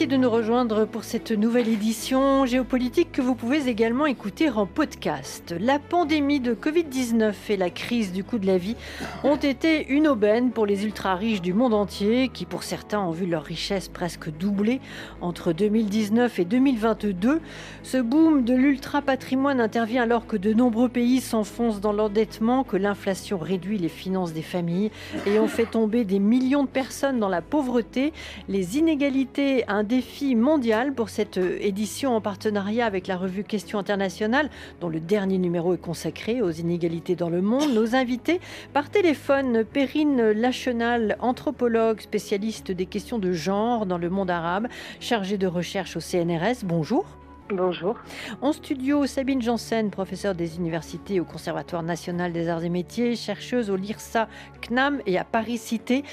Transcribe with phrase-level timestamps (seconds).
[0.00, 5.54] De nous rejoindre pour cette nouvelle édition géopolitique que vous pouvez également écouter en podcast.
[5.60, 8.76] La pandémie de Covid-19 et la crise du coût de la vie
[9.24, 13.26] ont été une aubaine pour les ultra-riches du monde entier qui pour certains ont vu
[13.26, 14.80] leur richesse presque doubler
[15.20, 17.42] entre 2019 et 2022.
[17.82, 23.36] Ce boom de l'ultra-patrimoine intervient alors que de nombreux pays s'enfoncent dans l'endettement, que l'inflation
[23.36, 24.90] réduit les finances des familles
[25.26, 28.14] et ont fait tomber des millions de personnes dans la pauvreté.
[28.48, 34.48] Les inégalités un défi mondial pour cette édition en partenariat avec la revue Questions internationales,
[34.80, 37.74] dont le dernier numéro est consacré aux inégalités dans le monde.
[37.74, 38.40] Nos invités
[38.72, 44.68] par téléphone, Perrine Lachenal, anthropologue, spécialiste des questions de genre dans le monde arabe,
[45.00, 46.62] chargée de recherche au CNRS.
[46.62, 47.04] Bonjour.
[47.52, 47.96] Bonjour.
[48.42, 53.70] En studio, Sabine Janssen, professeure des universités au Conservatoire national des arts et métiers, chercheuse
[53.70, 54.28] au LIRSA
[54.60, 56.04] CNAM et à Paris Cité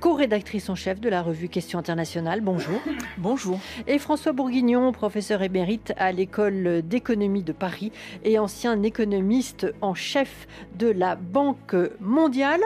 [0.00, 2.40] co-rédactrice en chef de la revue Questions internationales.
[2.40, 2.80] Bonjour.
[3.18, 3.58] Bonjour.
[3.86, 7.92] Et François Bourguignon, professeur émérite à l'école d'économie de Paris
[8.24, 12.60] et ancien économiste en chef de la Banque mondiale.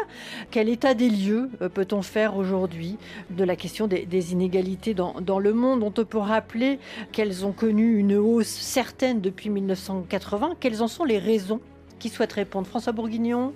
[0.50, 2.96] Quel état des lieux euh, peut-on faire aujourd'hui
[3.30, 5.82] de la question des, inégalités dans, dans, le monde?
[5.82, 6.78] On peut rappeler
[7.12, 10.56] qu'elles ont connu une hausse certaine depuis 1980.
[10.60, 11.60] Quelles en sont les raisons?
[11.98, 12.66] Qui souhaite répondre?
[12.66, 13.52] François Bourguignon?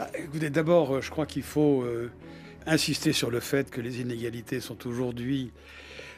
[0.00, 0.08] Ah,
[0.50, 1.82] D'abord, je crois qu'il faut...
[1.82, 2.10] Euh,
[2.66, 5.52] insister sur le fait que les inégalités sont aujourd'hui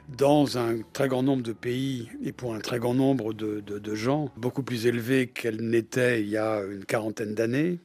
[0.08, 4.30] dans un très grand nombre de pays et pour un très grand nombre de, gens
[4.36, 7.78] beaucoup plus élevées qu'elles n'étaient il y a une quarantaine d'années.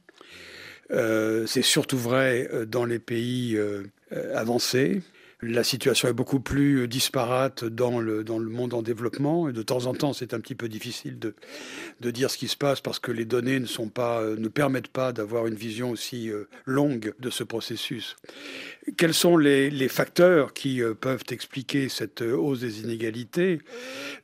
[0.90, 3.84] Euh, c'est surtout vrai euh, dans les pays euh,
[4.34, 5.00] avancés.
[5.44, 9.62] La situation est beaucoup plus disparate dans le, dans le monde en développement et de
[9.62, 11.34] temps en temps c'est un petit peu difficile de,
[12.00, 14.86] de dire ce qui se passe parce que les données ne, sont pas, ne permettent
[14.86, 18.14] pas d'avoir une vision aussi euh, longue de ce processus.
[18.96, 23.60] Quels sont les, les facteurs qui euh, peuvent expliquer cette euh, hausse des inégalités?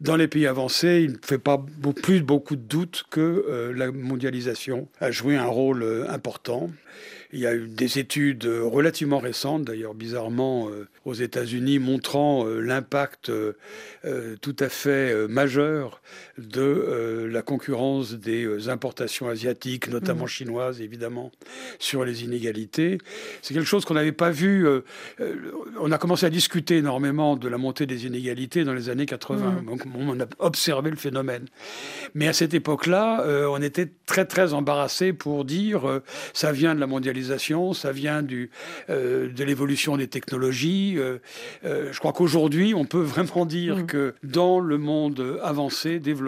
[0.01, 1.61] Dans les pays avancés, il ne fait pas
[2.01, 6.71] plus beaucoup de doute que la mondialisation a joué un rôle important.
[7.31, 12.61] Il y a eu des études relativement récentes, d'ailleurs bizarrement euh, aux États-Unis, montrant euh,
[12.61, 13.55] l'impact euh,
[14.41, 16.01] tout à fait majeur
[16.39, 20.29] de la concurrence des importations asiatiques, notamment mmh.
[20.29, 21.31] chinoises évidemment,
[21.79, 22.99] sur les inégalités.
[23.43, 24.67] C'est quelque chose qu'on n'avait pas vu.
[25.81, 29.63] on a commencé à discuter énormément de la montée des inégalités dans les années 80.
[29.63, 29.67] Mmh.
[29.67, 31.47] Donc on a observé le phénomène.
[32.15, 36.01] Mais à cette époque-là, on était très très embarrassé pour dire
[36.33, 37.19] ça vient de la mondialisation
[37.75, 38.51] ça vient du,
[38.91, 40.95] euh, de l'évolution des technologies.
[40.97, 41.19] Euh,
[41.65, 43.87] euh, je crois qu'aujourd'hui, on peut vraiment dire mm.
[43.87, 46.28] que dans le monde avancé, développé,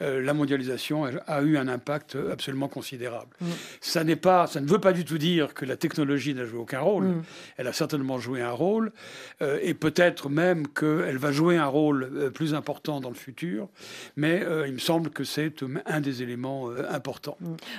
[0.00, 3.30] la mondialisation a, eu un impact absolument considérable.
[3.40, 3.46] Mm.
[3.80, 6.58] Ça n'est pas, ça ne veut pas du tout dire que la technologie n'a joué
[6.58, 7.04] aucun rôle.
[7.04, 7.22] Mm.
[7.56, 8.92] Elle a certainement joué un rôle,
[9.40, 13.68] et peut-être même qu'elle va jouer un rôle plus important dans le futur.
[14.16, 15.52] Mais il me semble que c'est
[15.86, 17.36] un des éléments importants.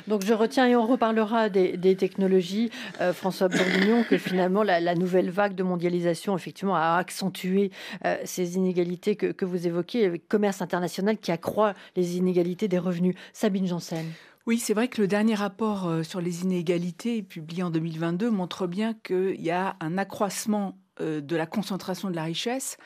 [0.07, 4.63] Donc je retiens et on reparlera des, des technologies technologie, euh, François Bourguignon, que finalement
[4.63, 7.71] la, nouvelle vague de mondialisation effectivement a accentué
[8.05, 12.79] euh, ces inégalités que, que vous évoquez, avec commerce international qui accroît les inégalités des
[12.79, 13.15] revenus.
[13.33, 14.05] Sabine Janssen.
[14.47, 18.65] Oui, c'est vrai que le dernier rapport euh, sur les inégalités, publié en 2022, montre
[18.65, 22.77] bien qu'il y a un accroissement de la concentration de la richesse.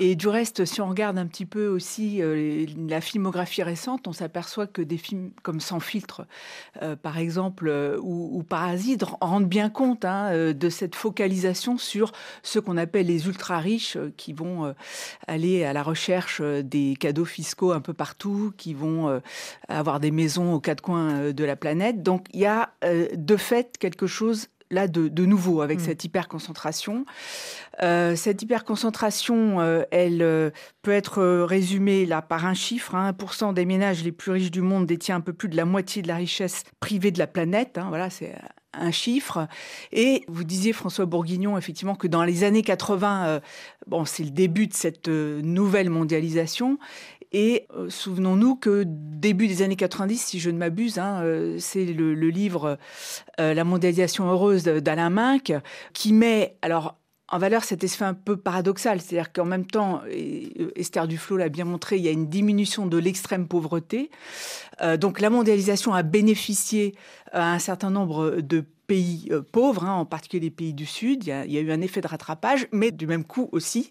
[0.00, 4.12] Et du reste, si on regarde un petit peu aussi euh, la filmographie récente, on
[4.12, 6.24] s'aperçoit que des films comme Sans filtre,
[6.82, 7.68] euh, par exemple,
[8.00, 12.12] ou, Parasite, rendent bien compte hein, de cette focalisation sur
[12.44, 14.72] ce qu'on appelle les ultra-riches qui vont
[15.26, 19.20] aller à la recherche des cadeaux fiscaux un peu partout, qui vont
[19.68, 22.02] avoir des maisons aux quatre coins de la planète.
[22.02, 25.82] Donc il y a de fait quelque chose là de, nouveau avec mm.
[25.82, 27.04] cette hyperconcentration.
[27.82, 30.50] Euh, cette hyperconcentration, euh, elle euh,
[30.82, 32.94] peut être résumée là par un chiffre.
[32.94, 33.52] 1% hein.
[33.52, 36.08] des ménages les plus riches du monde détient un peu plus de la moitié de
[36.08, 37.78] la richesse privée de la planète.
[37.78, 37.86] Hein.
[37.88, 38.34] voilà, c'est
[38.74, 39.48] un chiffre.
[39.92, 43.40] Et vous disiez, François Bourguignon, effectivement, que dans les années 80,
[43.86, 46.78] bon, c'est le début de cette nouvelle mondialisation.
[47.32, 51.84] Et euh, souvenons-nous que début des années 90, si je ne m'abuse, hein, euh, c'est
[51.84, 52.78] le, livre
[53.38, 55.52] euh, La mondialisation heureuse d'Alain Minck
[55.92, 56.96] qui met alors
[57.30, 60.00] en valeur cet effet un peu paradoxal, c'est-à-dire qu'en même temps,
[60.76, 64.10] Esther Duflo l'a bien montré, il y a une diminution de l'extrême pauvreté.
[64.98, 66.94] donc la mondialisation a bénéficié
[67.32, 71.24] à un certain nombre de pays pauvres, hein, en particulier les pays du Sud.
[71.24, 73.90] Il y, a, eu un effet de rattrapage, mais du même coup aussi,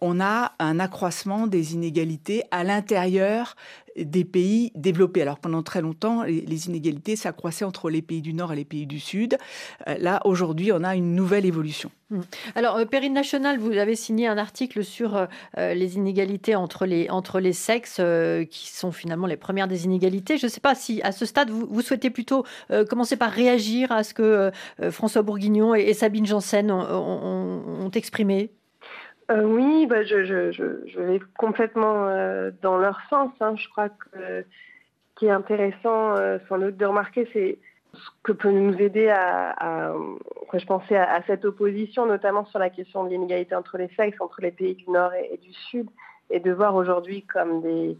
[0.00, 3.56] on a un accroissement des inégalités à l'intérieur
[3.96, 5.22] des pays développés.
[5.22, 8.86] Alors pendant très longtemps, les, inégalités s'accroissaient entre les pays du Nord et les pays
[8.86, 9.36] du Sud.
[9.88, 11.90] Euh, là, aujourd'hui, on a une nouvelle évolution.
[12.10, 12.20] Mmh.
[12.54, 17.08] Alors, euh, Périne National, vous avez signé un article sur euh, les inégalités entre les,
[17.10, 18.00] entre les sexes,
[18.50, 20.38] qui sont finalement les premières des inégalités.
[20.38, 22.44] Je ne sais pas si, à ce stade, vous, souhaitez plutôt
[22.88, 24.50] commencer par réagir à ce que
[24.90, 28.50] François Bourguignon et, Sabine Janssen ont exprimé?
[29.30, 33.30] Euh, oui, bah, je, vais complètement euh, dans leur sens.
[33.40, 33.56] Hein.
[33.56, 34.44] Je crois que ce
[35.16, 37.58] qui est intéressant, euh, sans doute, de remarquer, c'est
[37.92, 39.94] ce que peut nous aider à
[40.52, 44.40] je pensais à, cette opposition, notamment sur la question de l'inégalité entre les sexes, entre
[44.40, 45.88] les pays du Nord et, du Sud,
[46.30, 47.98] et de voir aujourd'hui comme des,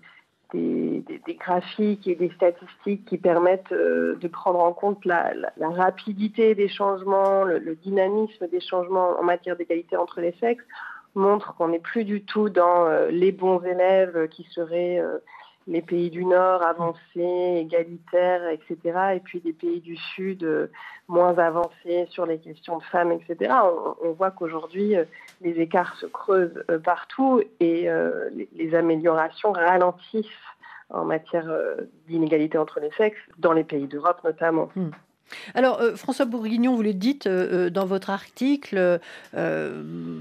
[0.56, 7.44] des, graphiques et des statistiques qui permettent de prendre en compte la, rapidité des changements,
[7.44, 10.64] le, dynamisme des changements en matière d'égalité entre les sexes
[11.17, 15.19] montre qu'on n'est plus du tout dans euh, les bons élèves qui seraient euh,
[15.67, 18.79] les pays du Nord avancés, égalitaires, etc.,
[19.17, 20.69] et puis les pays du Sud euh,
[21.09, 23.53] moins avancés sur les questions de femmes, etc.
[24.03, 24.95] On, voit qu'aujourd'hui,
[25.41, 27.89] les écarts se creusent partout et
[28.55, 30.27] les, améliorations ralentissent
[30.91, 31.49] en matière
[32.09, 34.69] d'inégalité entre les sexes, dans les pays d'Europe notamment.
[34.75, 34.91] Hmm.
[35.55, 39.00] Alors, euh, François Bourguignon, vous le dites euh, euh, dans votre article,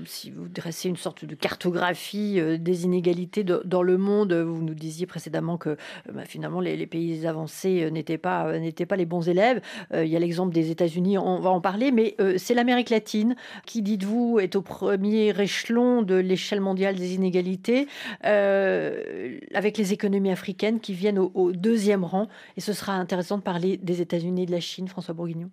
[0.05, 5.05] si vous dressez une sorte de cartographie des inégalités dans le monde, vous nous disiez
[5.05, 5.77] précédemment que
[6.11, 8.51] bah, finalement les, pays avancés n'étaient pas,
[8.87, 9.61] pas les bons élèves.
[9.93, 13.35] il y a l'exemple des États-Unis, on va en parler, mais c'est l'Amérique latine
[13.65, 17.87] qui, dites-vous, est au premier échelon de l'échelle mondiale des inégalités,
[18.21, 22.27] avec les économies africaines qui viennent au, au, deuxième rang.
[22.57, 24.87] Et ce sera intéressant de parler des États-Unis et de la Chine.
[24.95, 25.51] François Bourguignon?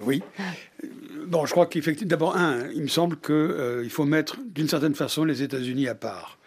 [0.00, 0.20] Oui.
[1.28, 4.96] Bon, je crois qu'effectivement, d'abord, un, il me semble qu'il euh, faut mettre d'une certaine
[4.96, 6.40] façon les États-Unis à part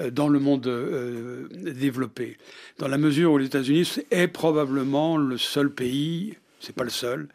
[0.00, 2.38] euh, dans le monde euh, développé,
[2.78, 7.28] dans la mesure où les États-Unis est probablement le seul pays, c'est pas le seul,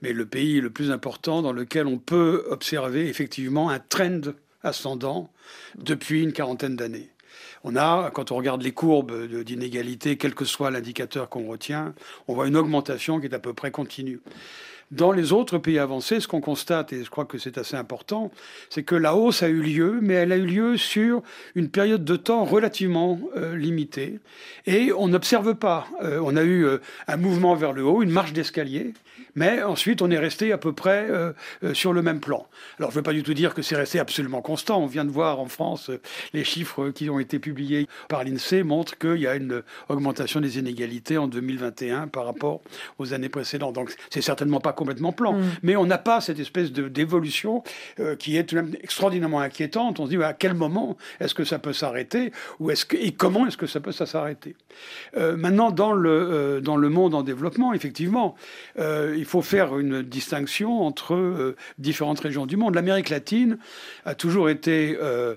[0.00, 4.32] mais le pays le plus important dans lequel on peut observer effectivement un trend
[4.62, 5.30] ascendant
[5.76, 7.10] depuis une quarantaine d'années
[7.64, 11.94] on a, quand on regarde les courbes d'inégalité, quel que soit l'indicateur qu'on retient,
[12.26, 14.20] on voit une augmentation qui est à peu près continue.
[14.90, 18.30] Dans les autres pays avancés, ce qu'on constate, et je crois que c'est assez important,
[18.70, 21.22] c'est que la hausse a eu lieu, mais elle a eu lieu sur
[21.54, 24.18] une période de temps relativement euh, limitée.
[24.66, 25.88] Et on n'observe pas.
[26.02, 28.94] Euh, on a eu euh, un mouvement vers le haut, une marche d'escalier,
[29.38, 31.32] mais ensuite on est resté à peu près euh,
[31.62, 32.46] euh, sur le même plan.
[32.78, 34.82] Alors je ne veux pas du tout dire que c'est resté absolument constant.
[34.82, 36.00] On vient de voir en France euh,
[36.32, 40.58] les chiffres qui ont été publiés par l'INSEE montrent qu'il y a une augmentation des
[40.58, 42.60] inégalités en 2021 par rapport
[42.98, 43.76] aux années précédentes.
[43.76, 45.44] Donc c'est certainement pas complètement plan, mm.
[45.62, 47.62] mais on n'a pas cette espèce d'évolution
[48.18, 50.00] qui est tout de même extraordinairement inquiétante.
[50.00, 52.32] On se dit à quel moment est-ce que ça peut s'arrêter?
[52.58, 54.56] Ou est-ce que et comment est-ce que ça peut s'arrêter?
[55.16, 58.34] maintenant dans le dans le monde en développement, effectivement,
[58.78, 62.74] il faut faire une distinction entre euh, différentes régions du monde.
[62.74, 63.58] L'Amérique latine
[64.04, 65.34] a toujours été euh,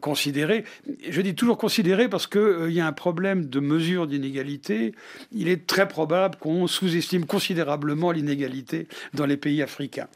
[0.00, 0.64] considéré.
[1.08, 4.92] Je dis toujours considéré parce qu'il euh, y a un problème de mesure d'inégalité.
[5.32, 10.08] Il est très probable qu'on sous-estime considérablement l'inégalité dans les pays africains.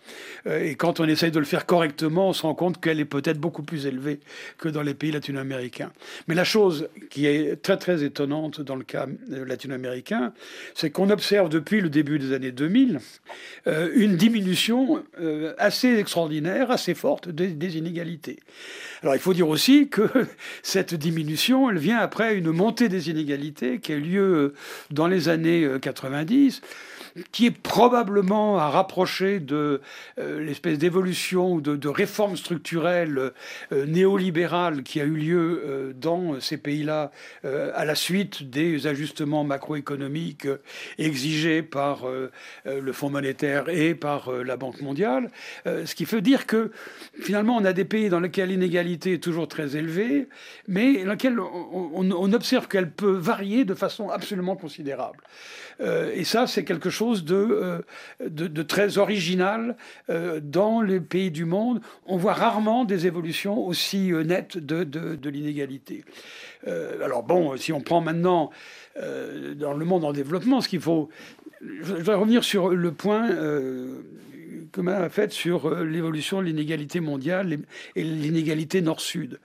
[0.47, 3.07] Euh, et quand on essaye de le faire correctement, on se rend compte qu'elle est
[3.07, 4.21] peut-être beaucoup plus élevée
[4.59, 5.93] que dans les pays latino-américains.
[6.29, 10.35] Mais la chose qui est très très étonnante dans le cas latino-américain,
[10.75, 13.01] c'est qu'on observe depuis le début des années 2000
[13.95, 15.03] une diminution
[15.59, 18.39] assez extraordinaire, assez forte des, des inégalités.
[19.03, 20.03] Alors il faut dire aussi que
[20.63, 24.55] cette diminution, elle vient après une montée des inégalités qui a eu lieu
[24.91, 26.61] dans les années 90
[27.33, 29.81] qui est probablement à rapprocher de
[30.19, 33.33] euh, l'espèce d'évolution ou de, réforme structurelle
[33.73, 37.13] euh, néolibérale qui a eu lieu euh, dans ces pays-là
[37.45, 40.49] à la suite des ajustements macroéconomiques
[40.99, 42.05] exigés par
[42.65, 45.31] le Fonds monétaire et par la Banque mondiale.
[45.67, 46.71] ce qui veut dire que
[47.21, 50.29] finalement on a des pays dans lesquels l'inégalité est toujours très élevée,
[50.69, 55.19] mais lesquels on observe qu'elle peut varier de façon absolument considérable.
[55.81, 57.81] et ça, c'est quelque chose euh,
[58.21, 59.77] de, de, très original
[60.11, 61.81] euh, dans les pays du monde.
[62.07, 66.05] On voit rarement des évolutions aussi euh, nettes de, de l'inégalité.
[67.03, 68.51] alors bon, si on prend maintenant
[68.97, 71.09] dans le monde en développement, ce qu'il faut...
[71.61, 73.29] Je voudrais revenir sur le point
[74.73, 77.59] que m'a fait sur l'évolution de l'inégalité mondiale
[77.97, 79.41] et l'inégalité nord-sud.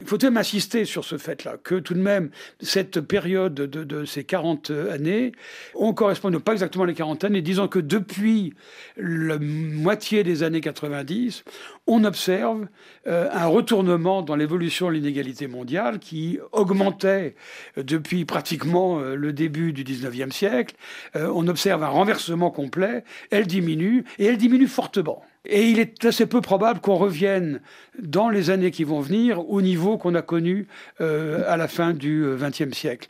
[0.00, 4.24] Il faut même insister sur ce fait-là, que tout de même, cette période de, ces
[4.24, 5.32] 40 années,
[5.74, 8.54] on correspond pas exactement les 40 années, disons que depuis
[8.96, 11.44] la moitié des années 90,
[11.86, 12.66] on observe
[13.06, 17.36] euh, un retournement dans l'évolution de l'inégalité mondiale qui augmentait
[17.76, 20.74] depuis pratiquement euh, le début du 19e siècle.
[21.14, 25.22] Euh, on observe un renversement complet, elle diminue, et elle diminue fortement.
[25.48, 27.60] Et il est assez peu probable qu'on revienne
[28.00, 30.66] dans les années qui vont venir au niveau qu'on a connu
[30.98, 33.08] à la fin du XXe siècle.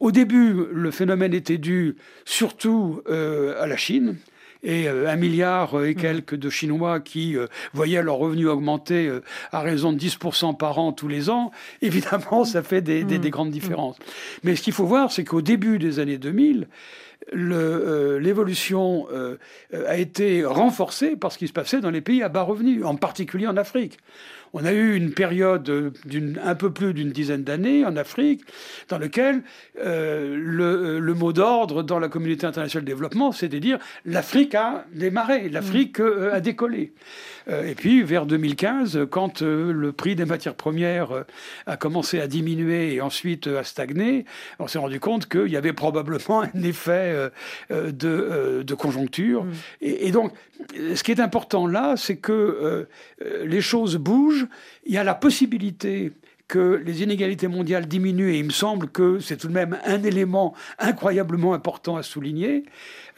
[0.00, 4.16] Au début, le phénomène était dû surtout à la Chine
[4.62, 5.96] et euh, un milliard et mmh.
[5.96, 10.78] quelques de Chinois qui euh, voyaient leurs revenus augmenter euh, à raison de 10% par
[10.78, 11.50] an tous les ans,
[11.82, 13.28] évidemment, ça fait des, des, mmh.
[13.30, 13.52] grandes mmh.
[13.52, 13.96] différences.
[14.42, 16.68] Mais ce qu'il faut voir, c'est qu'au début des années 2000,
[17.32, 19.06] l'évolution
[19.72, 22.96] a été renforcée par ce qui se passait dans les pays à bas revenus, en
[22.96, 23.98] particulier en Afrique.
[24.52, 28.42] On a eu une période d'un peu plus d'une dizaine d'années en Afrique
[28.88, 29.42] dans laquelle
[29.80, 30.36] euh,
[31.00, 35.48] le, mot d'ordre dans la communauté internationale de développement, c'est de dire l'Afrique a démarré,
[35.48, 36.92] l'Afrique euh, a décollé.
[37.48, 41.24] Euh, et puis vers 2015, quand le prix des matières premières
[41.66, 44.24] a commencé à diminuer et ensuite à stagner,
[44.58, 47.30] on s'est rendu compte qu'il y avait probablement un effet
[47.70, 49.44] de, conjoncture.
[49.44, 49.50] Mm.
[49.80, 50.32] et donc,
[50.94, 52.86] ce qui est important là, c'est que
[53.44, 54.37] les choses bougent
[54.84, 56.12] il y a la possibilité
[56.48, 60.02] que les inégalités mondiales diminuent, et il me semble que c'est tout de même un
[60.02, 62.64] élément incroyablement important à souligner,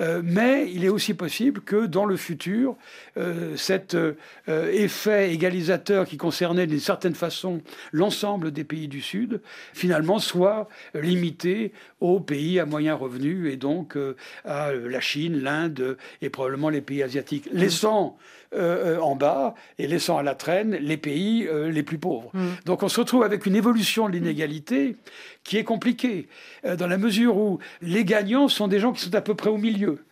[0.00, 2.76] euh, mais il est aussi possible que dans le futur,
[3.16, 4.14] euh, cet euh,
[4.46, 7.62] effet égalisateur qui concernait d'une certaine façon
[7.92, 9.40] l'ensemble des pays du Sud,
[9.74, 13.96] finalement soit limité aux pays à moyen revenu, et donc
[14.44, 18.18] à la Chine, l'Inde et probablement les pays asiatiques, laissant
[18.56, 22.30] en bas et laissant à la traîne les pays euh, les plus pauvres.
[22.34, 22.48] Mm.
[22.66, 24.96] Donc on se retrouve avec une évolution de l'inégalité
[25.44, 26.28] qui est compliquée,
[26.76, 29.56] dans la mesure où les gagnants sont des gens qui sont à peu près au
[29.56, 30.04] milieu.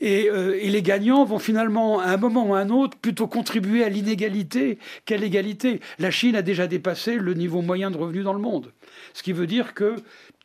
[0.00, 3.82] Et, et, les gagnants vont finalement, à un moment ou à un autre, plutôt contribuer
[3.82, 5.80] à l'inégalité qu'à l'égalité.
[5.98, 8.72] La Chine a déjà dépassé le niveau moyen de revenus dans le monde.
[9.14, 9.96] Ce qui veut dire que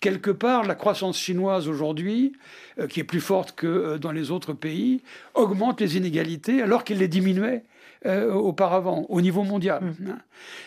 [0.01, 4.31] quelque part, la croissance chinoise aujourd'hui, euh, qui est plus forte que euh, dans les
[4.31, 5.01] autres pays,
[5.33, 7.63] augmente les inégalités alors qu'elle les diminuait
[8.08, 9.84] euh, auparavant, au niveau mondial.
[9.84, 10.10] Mmh.
[10.10, 10.17] Hein.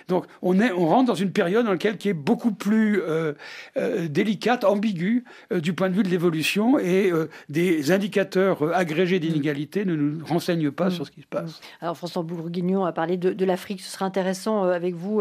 [0.07, 3.33] Donc on, est, on rentre dans une période dans laquelle qui est beaucoup plus euh,
[3.77, 7.11] euh, délicate, ambiguë du point de vue de l'évolution et
[7.49, 10.91] des indicateurs agrégés d'inégalité ne nous renseignent pas mmh.
[10.93, 11.61] sur ce qui se passe.
[11.81, 13.81] Alors François Bourguignon a parlé de, l'Afrique.
[13.81, 15.21] Ce serait intéressant avec vous,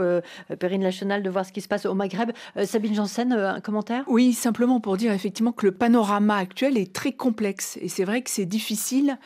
[0.59, 2.29] Perrine Lachenal, de voir ce qui se passe au Maghreb.
[2.63, 4.03] Sabine Janssen, un commentaire?
[4.07, 8.21] Oui, simplement pour dire effectivement que le panorama actuel est très complexe et c'est vrai
[8.21, 9.17] que c'est difficile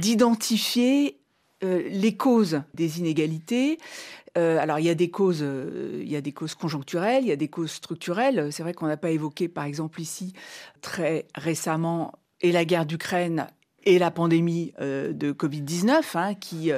[0.00, 1.21] d'identifier
[1.64, 3.78] euh, les causes des inégalités.
[4.36, 7.28] Euh, alors il y a des causes, euh, il y a des causes conjoncturelles, il
[7.28, 8.48] y a des causes structurelles.
[8.50, 10.32] C'est vrai qu'on n'a pas évoqué, par exemple ici
[10.80, 13.46] très récemment, et la guerre d'Ukraine
[13.84, 16.70] et la pandémie de Covid-19, hein, qui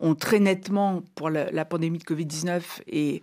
[0.00, 3.22] ont très nettement, pour la, pandémie de Covid-19, et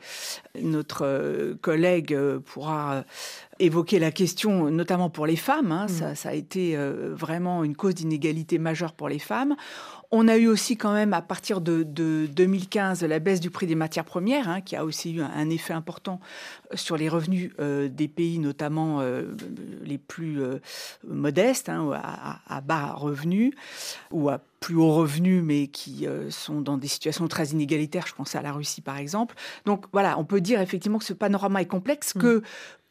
[0.62, 3.03] notre collègue pourra
[3.59, 6.15] évoquer la question, notamment pour les femmes, hein, mmh.
[6.15, 9.55] ça, a été vraiment une cause d'inégalité majeure pour les femmes.
[10.12, 13.75] On a eu aussi quand même à partir de, 2015 la baisse du prix des
[13.75, 16.19] matières premières, hein, qui a aussi eu un, effet important
[16.71, 19.24] euh, sur les revenus euh, des pays, notamment euh,
[19.83, 20.39] les plus
[21.05, 21.91] modestes, hein,
[22.47, 23.53] à, bas revenus
[24.12, 28.07] ou à plus haut revenus, mais qui sont dans des situations très inégalitaires.
[28.07, 29.35] Je pense à la Russie, par exemple.
[29.65, 32.19] Donc voilà, on peut dire effectivement que ce panorama est complexe, mmh.
[32.19, 32.41] que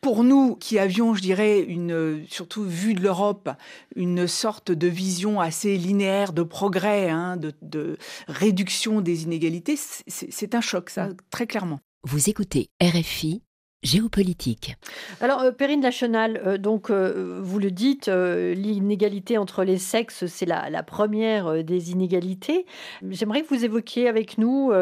[0.05, 3.49] pour nous qui avions, je dirais, une, surtout vu de l'Europe,
[3.97, 7.97] une sorte de vision assez linéaire de progrès, hein, de,
[8.29, 11.81] réduction des inégalités, c'est un choc, ça, très clairement.
[12.03, 13.43] Vous écoutez RFI,
[13.85, 14.77] géopolitique.
[15.21, 20.47] Alors, euh, Perrine Lachenal, euh, donc, euh, vous le dites, l'inégalité entre les sexes, c'est
[20.47, 22.67] la, première des inégalités.
[23.11, 24.73] J'aimerais que vous évoquiez avec nous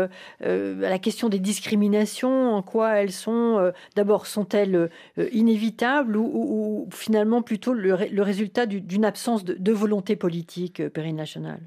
[0.41, 4.91] la question des discriminations, en quoi elles sont, d'abord, sont-elles
[5.33, 11.61] inévitables ou, finalement plutôt le, résultat d'une absence de, volonté politique, Perrine Lachenal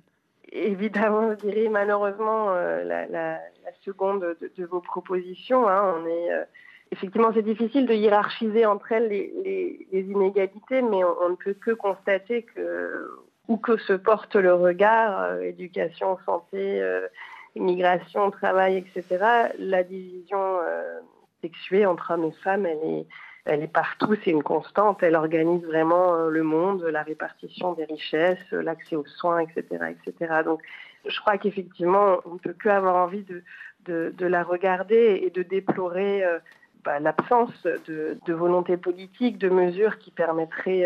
[0.51, 3.39] Évidemment, je dirais malheureusement la,
[3.83, 5.67] seconde de, vos propositions.
[5.67, 5.95] Hein.
[5.97, 6.29] on est
[6.91, 12.43] effectivement, c'est difficile de hiérarchiser entre elles les, inégalités, mais on, ne peut que constater
[12.43, 13.09] que
[13.47, 17.07] où que se porte le regard, euh, éducation, santé, euh,
[17.55, 20.99] immigration, travail, etc., la division euh,
[21.41, 26.41] sexuée entre hommes et femmes, elle est, partout, c'est une constante, elle organise vraiment le
[26.41, 30.41] monde, la répartition des richesses, l'accès aux soins, etc., etc.
[30.43, 30.61] Donc,
[31.05, 33.23] je crois qu'effectivement, on ne peut que avoir envie
[33.87, 36.23] de, la regarder et de déplorer
[36.85, 40.85] bah, l'absence de, volonté politique, de mesures qui permettraient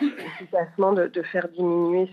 [0.00, 2.08] efficacement de, faire diminuer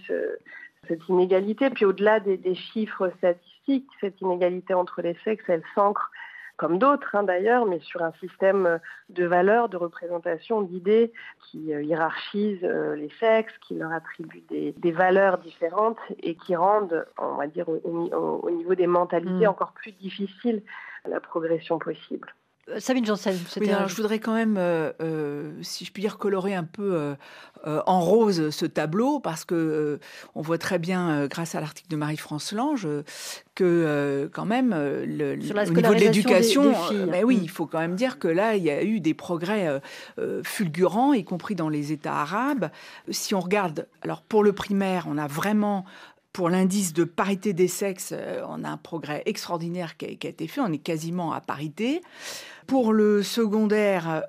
[0.87, 1.69] cette inégalité.
[1.69, 6.11] Puis au-delà des, des, chiffres statistiques, cette inégalité entre les sexes, elle s'ancre
[6.59, 11.13] comme d'autres hein, d'ailleurs, mais sur un système de valeurs, de représentation, d'idées
[11.45, 17.05] qui euh, hiérarchise euh, les sexes, qui leur attribue des, valeurs différentes et qui rendent,
[17.17, 19.49] on va dire, au, niveau des mentalités mm.
[19.49, 20.61] encore plus difficile
[21.07, 22.27] la progression possible.
[22.69, 24.59] Euh, Sabine Janssen, oui, je voudrais quand même,
[25.61, 27.15] si je puis dire, colorer un peu
[27.65, 29.99] en rose ce tableau, parce que
[30.35, 32.87] on voit très bien, grâce à l'article de Marie-France Lange,
[33.59, 37.43] que euh, quand même, euh, le, au niveau de l'éducation, euh, ben oui, mm.
[37.43, 39.81] il faut quand même dire que là, il y a eu des progrès
[40.43, 42.69] fulgurants, y compris dans les États arabes.
[43.09, 45.83] Si on regarde, alors pour le primaire, on a vraiment
[46.31, 48.13] pour l'indice de parité des sexes,
[48.47, 50.61] on a un progrès extraordinaire qui a, qui a, été fait.
[50.61, 52.01] On est quasiment à parité.
[52.69, 54.23] Pour le secondaire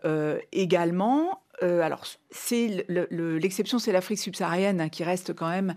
[0.52, 5.75] également, euh, alors, c'est l'exception, c'est l'Afrique subsaharienne hein, qui reste quand même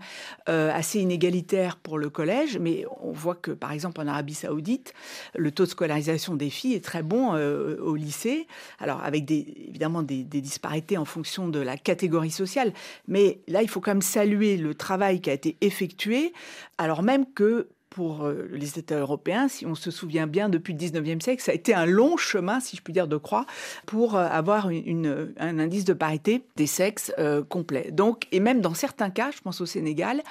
[0.48, 4.94] euh, assez inégalitaire pour le collège, mais on voit que, par exemple, en Arabie Saoudite,
[5.34, 8.46] le taux de scolarisation des filles est très bon euh, au lycée.
[8.78, 12.72] Alors, avec évidemment des, des, disparités en fonction de la catégorie sociale,
[13.06, 16.32] mais là, il faut quand même saluer le travail qui a été effectué,
[16.78, 20.78] alors même que pour euh, les États européens, si on se souvient bien, depuis le
[20.80, 23.46] 19e siècle, ça a été un long chemin, si je puis dire, de croix,
[23.86, 27.90] pour euh, avoir une, un indice de parité des sexes euh, complet.
[27.92, 30.22] Donc, et même dans certains cas, je pense au Sénégal,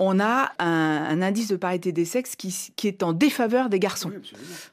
[0.00, 4.10] on a un, indice de parité des sexes qui, qui, est en défaveur des garçons.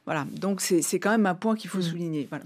[0.04, 1.82] voilà, donc c'est quand même un point qu'il faut mm.
[1.82, 2.26] souligner.
[2.28, 2.44] Voilà.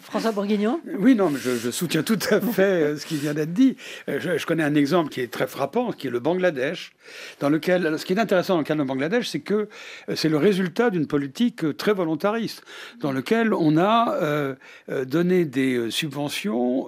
[0.00, 0.80] François Bourguignon?
[0.98, 3.76] Oui, non, mais je, soutiens tout à fait ce qui vient d'être dit.
[4.08, 6.95] Je, je, connais un exemple qui est très frappant, qui est le Bangladesh,
[7.40, 9.68] dans lequel, ce qui est intéressant dans le cas du Bangladesh, c'est que
[10.08, 12.62] euh, c'est le résultat d'une politique euh, très volontariste,
[13.00, 14.54] dans lequel on a euh,
[14.88, 16.86] donné des subventions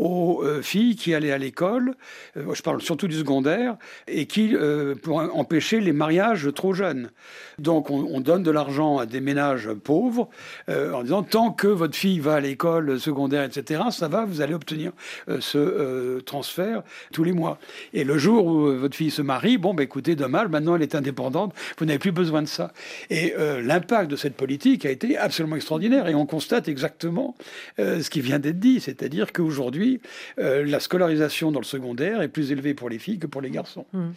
[0.00, 1.94] aux filles qui allaient à l'école,
[2.34, 3.76] je parle surtout du secondaire,
[4.08, 4.54] et qui,
[5.02, 7.10] pour empêcher les mariages trop jeunes.
[7.58, 10.28] Donc on, donne de l'argent à des ménages pauvres
[10.68, 14.54] en disant tant que votre fille va à l'école secondaire, etc., ça va, vous allez
[14.54, 14.92] obtenir
[15.38, 17.58] ce transfert tous les mois.
[17.92, 20.94] Et le jour où votre fille se marie, bon, ben écoutez, dommage, maintenant elle est
[20.94, 22.72] indépendante, vous n'avez plus besoin de ça.
[23.10, 26.08] Et euh, l'impact de cette politique a été absolument extraordinaire.
[26.08, 27.34] Et on constate exactement
[27.78, 29.89] euh, ce qui vient d'être dit, c'est-à-dire qu'aujourd'hui,
[30.38, 33.50] euh, la scolarisation dans le secondaire est plus élevée pour les filles que pour les
[33.50, 33.86] garçons.
[33.92, 34.08] Mmh.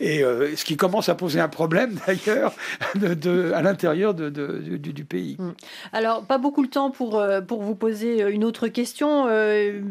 [0.00, 2.54] Et ce qui commence à poser un problème d'ailleurs
[2.94, 5.36] de, à l'intérieur de, du, pays.
[5.38, 5.50] Mmh.
[5.92, 9.26] Alors, pas beaucoup de temps pour, pour vous poser une autre question.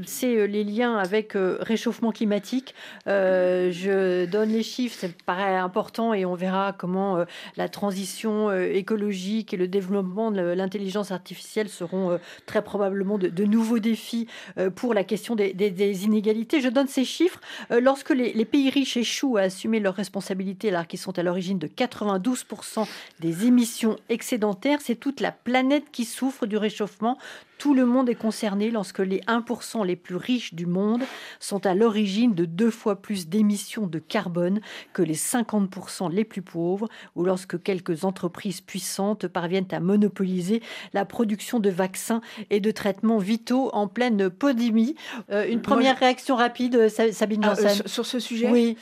[0.06, 2.74] C'est les liens avec réchauffement climatique.
[3.06, 8.50] je donne les chiffres, ça me paraît important et on verra comment euh, la transition
[8.50, 14.28] euh, écologique et le développement de l'intelligence artificielle seront euh, très probablement de, nouveaux défis
[14.76, 16.62] pour la question des, inégalités.
[16.62, 17.40] Je donne ces chiffres.
[17.70, 21.68] Lorsque les, pays riches échouent à assumer leurs responsabilités, alors qu'ils sont à l'origine de
[21.68, 22.88] 92%
[23.20, 27.18] des émissions excédentaires, c'est toute la planète qui souffre du réchauffement.
[27.58, 31.02] Tout le monde est concerné lorsque les 1% les plus riches du monde
[31.40, 34.62] sont à l'origine de deux fois plus d'émissions de carbone
[34.94, 40.62] que les 50% les plus pauvres, ou lorsque quelques entreprises puissantes parviennent à monopoliser
[40.94, 44.96] la production de vaccins et de traitements vitaux en pleine pandémie.
[45.32, 47.88] Euh, une première réaction rapide, euh, Sabine ah, Janssen.
[47.88, 48.78] sur ce sujet Oui.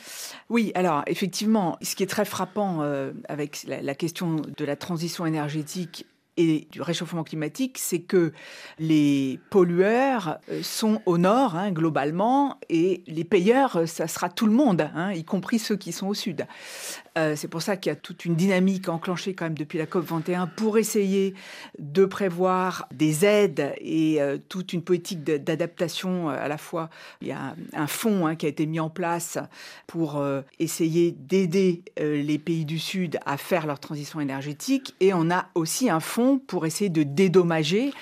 [0.48, 5.26] Oui, alors effectivement, ce qui est très frappant euh, avec la question de la transition
[5.26, 8.32] énergétique et du réchauffement climatique, c'est que
[8.78, 14.52] les pollueurs euh, sont au nord, hein, globalement, et les payeurs, ça sera tout le
[14.52, 16.46] monde, hein, y compris ceux qui sont au sud.
[17.16, 19.86] Euh, c'est pour ça qu'il y a toute une dynamique enclenchée quand même depuis la
[19.86, 21.34] COP 21 pour essayer
[21.78, 26.90] de prévoir des aides et toute une politique d'adaptation à la fois.
[27.20, 29.38] Il y a un, fonds hein, qui a été mis en place
[29.86, 30.22] pour
[30.58, 35.90] essayer d'aider les pays du Sud à faire leur transition énergétique, et on a aussi
[35.90, 37.92] un fonds pour essayer de dédommager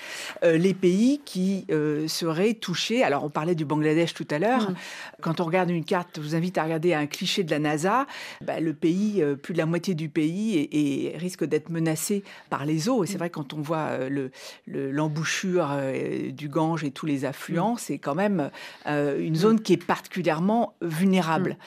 [0.43, 3.03] euh, les pays qui euh, seraient touchés.
[3.03, 4.71] Alors, on parlait du Bangladesh tout à l'heure.
[4.71, 4.75] Mm.
[5.21, 8.07] Quand on regarde une carte, je vous invite à regarder un cliché de la NASA.
[8.41, 12.65] Bah, le pays, euh, plus de la moitié du pays, et, risque d'être menacé par
[12.65, 13.03] les eaux.
[13.03, 13.19] Et c'est mm.
[13.19, 13.91] vrai, quand on voit
[14.67, 15.69] l'embouchure
[16.31, 17.79] du Gange et tous les affluents, mm.
[17.79, 18.49] c'est quand même
[18.85, 21.57] une zone qui est particulièrement vulnérable.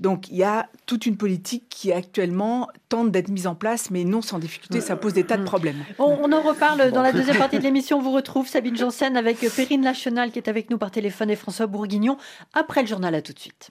[0.00, 4.04] Donc, il y a toute une politique qui actuellement tente d'être mise en place, mais
[4.04, 4.80] non sans difficulté.
[4.80, 7.98] Ça pose des tas de problèmes on en reparle dans la deuxième partie de l'émission.
[7.98, 11.36] On vous retrouve Sabine Janssen avec Perrine Lachenal qui est avec nous par téléphone et
[11.36, 12.16] François Bourguignon.
[12.54, 13.70] Après le journal, à tout de suite.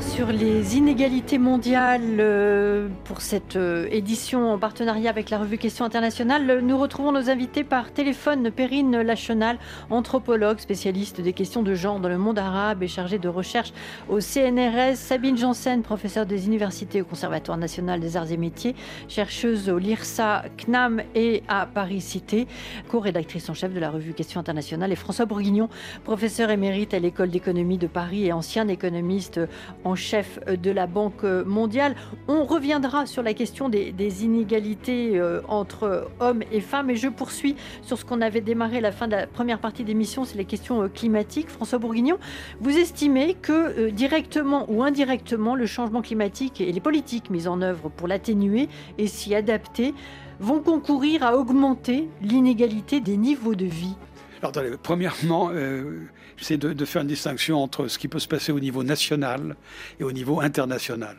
[0.00, 5.84] Sur les inégalités mondiales euh, pour cette euh, édition en partenariat avec la revue Questions
[5.84, 6.60] internationales.
[6.60, 8.50] Nous retrouvons nos invités par téléphone.
[8.50, 9.58] Perrine Lachenal,
[9.90, 13.74] anthropologue, spécialiste des questions de genre dans le monde arabe et chargée de recherche
[14.08, 14.96] au CNRS.
[14.96, 18.74] Sabine Janssen, professeure des universités au Conservatoire national des arts et métiers,
[19.06, 22.46] chercheuse au LIRSA, CNAM et à Paris Cité,
[22.88, 24.92] co-rédactrice en chef de la revue Questions internationales.
[24.92, 25.68] Et François Bourguignon,
[26.04, 29.40] professeur émérite à l'école d'économie de Paris et ancien économiste
[29.84, 31.94] en chef de la Banque mondiale.
[32.28, 37.56] On reviendra sur la question des, inégalités euh, entre hommes et femmes et je poursuis
[37.82, 40.44] sur ce qu'on avait démarré à la fin de la première partie d'émission, c'est les
[40.44, 41.48] questions euh, climatiques.
[41.50, 42.18] François Bourguignon,
[42.60, 47.60] vous estimez que euh, directement ou indirectement, le changement climatique et les politiques mises en
[47.60, 49.94] œuvre pour l'atténuer et s'y adapter
[50.40, 53.94] vont concourir à augmenter l'inégalité des niveaux de vie?
[54.42, 55.50] Alors, premièrement,
[56.40, 59.56] c'est de, faire une distinction entre ce qui peut se passer au niveau national
[60.00, 61.16] et au niveau international.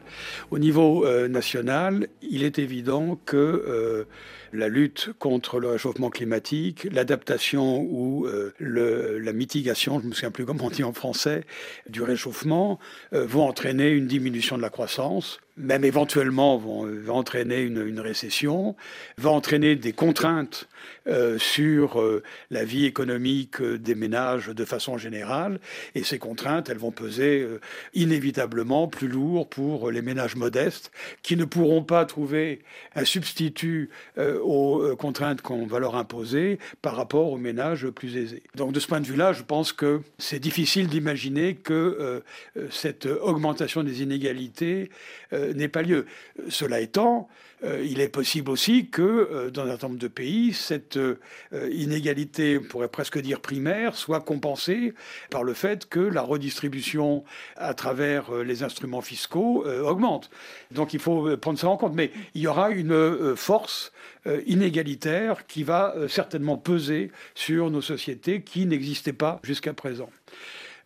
[0.51, 4.05] Au niveau euh, national, il est évident que euh,
[4.53, 10.31] la lutte contre le réchauffement climatique, l'adaptation ou euh, la mitigation, je ne me souviens
[10.31, 11.45] plus comment on dit en français,
[11.89, 12.79] du réchauffement,
[13.11, 18.75] vont entraîner une diminution de la croissance, même éventuellement vont, entraîner une, récession,
[19.17, 20.67] va entraîner des contraintes
[21.07, 25.59] euh, sur euh, la vie économique des ménages de façon générale,
[25.93, 27.61] et ces contraintes, elles vont peser euh,
[27.93, 30.91] inévitablement plus lourd pour les ménages modestes
[31.23, 32.59] qui ne pourront pas trouver
[32.95, 38.43] un substitut aux contraintes qu'on va leur imposer par rapport aux ménages plus aisés.
[38.55, 42.23] Donc de ce point de vue-là, je pense que c'est difficile d'imaginer que
[42.69, 44.89] cette augmentation des inégalités
[45.53, 46.05] n'est pas lieu.
[46.49, 47.27] Cela étant,
[47.63, 51.17] euh, il est possible aussi que euh, dans un certain nombre de pays, cette euh,
[51.71, 54.93] inégalité, on pourrait presque dire primaire, soit compensée
[55.29, 57.23] par le fait que la redistribution
[57.55, 60.29] à travers les instruments fiscaux augmente.
[60.71, 61.93] Donc il faut prendre ça en compte.
[61.95, 63.91] Mais il y aura une force
[64.45, 70.09] inégalitaire qui va certainement peser sur nos sociétés qui n'existaient pas jusqu'à présent.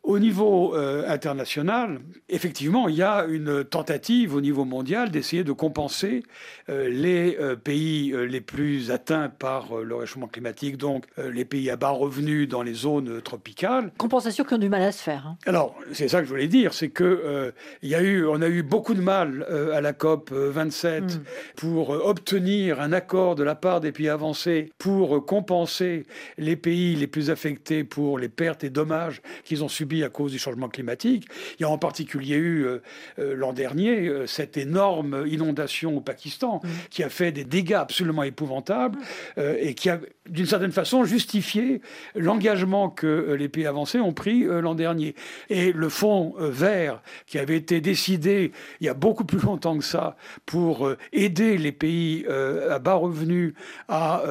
[0.03, 5.51] Au niveau euh, international, effectivement, il y a une tentative au niveau mondial d'essayer de
[5.51, 6.23] compenser
[6.69, 11.75] euh, les euh, pays les plus atteints par le réchauffement climatique, donc les pays à
[11.75, 13.91] bas revenus dans les zones tropicales.
[13.97, 15.27] Compensation qui ont du mal à se faire.
[15.27, 15.37] Hein.
[15.45, 18.47] Alors, c'est ça que je voulais dire, c'est que il y a eu, on a
[18.47, 21.23] eu beaucoup de mal à la COP 27 mm.
[21.57, 26.05] pour obtenir un accord de la part des pays avancés pour compenser
[26.37, 30.31] les pays les plus affectés pour les pertes et dommages qu'ils ont subis à cause
[30.31, 31.27] du changement climatique.
[31.59, 32.81] Il y a en particulier eu euh,
[33.17, 36.67] euh, l'an dernier euh, cette énorme inondation au Pakistan mmh.
[36.89, 38.99] qui a fait des dégâts absolument épouvantables
[39.37, 41.81] et qui a d'une certaine façon justifié
[42.15, 45.15] l'engagement que les pays avancés ont pris l'an dernier.
[45.49, 49.83] Et le fonds vert qui avait été décidé il y a beaucoup plus longtemps que
[49.83, 50.15] ça
[50.45, 53.53] pour aider les pays à bas revenus
[53.87, 54.23] à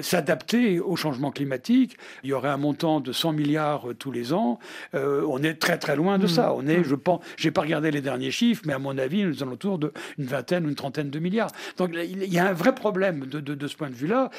[0.00, 4.58] s'adapter au changement climatique, il y aurait un montant de 100 milliards tous les ans.
[4.94, 6.28] Euh, on est très très loin de mm.
[6.28, 6.54] ça.
[6.54, 6.84] On est, mm.
[6.84, 9.78] je pense, j'ai pas regardé les derniers chiffres, mais à mon avis, nous sommes autour
[9.78, 11.50] d'une vingtaine ou une trentaine de milliards.
[11.76, 14.30] Donc il y a un vrai problème de, de, ce point de vue-là.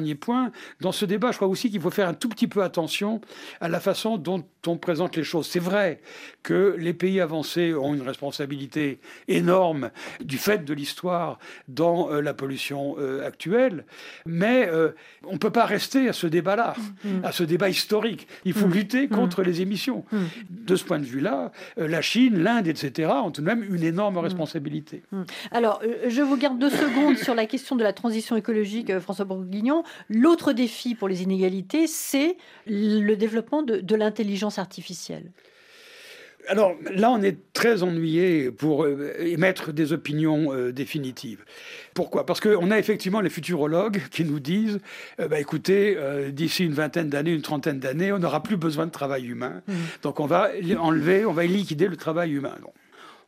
[0.00, 2.62] Dernier point, dans ce débat, je crois aussi qu'il faut faire un tout petit peu
[2.62, 3.20] attention
[3.60, 5.46] à la façon dont on présente les choses.
[5.46, 6.00] C'est vrai
[6.42, 12.32] que les pays avancés ont une responsabilité énorme du fait de l'histoire dans euh, la
[12.32, 13.84] pollution euh, actuelle,
[14.24, 14.70] mais
[15.26, 17.24] on ne peut pas rester à ce débat-là, mm.
[17.24, 18.26] à ce débat historique.
[18.44, 20.04] Il faut lutter contre les émissions.
[20.48, 23.82] De ce point de vue-là, euh, la Chine, l'Inde, etc., ont tout de même une
[23.82, 25.02] énorme responsabilité.
[25.50, 29.00] Alors, euh, je vous garde deux secondes sur la question de la transition écologique, euh,
[29.00, 29.82] François Bourguignon.
[30.08, 35.30] L'autre défi pour les inégalités, c'est le développement de l'intelligence artificielle.
[36.48, 41.44] Alors là, on est très ennuyé pour euh, émettre des opinions euh, définitives.
[41.94, 42.24] Pourquoi?
[42.26, 44.80] Parce qu'on a effectivement les futurologues qui nous disent
[45.20, 45.96] euh, bah, écoutez,
[46.32, 49.62] d'ici une vingtaine d'années, une trentaine d'années, on n'aura plus besoin de travail humain.
[49.66, 49.72] Mmh.
[50.02, 52.56] Donc on va enlever, on va liquider le travail humain.